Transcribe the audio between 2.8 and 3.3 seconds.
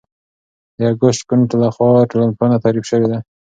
شوې ده.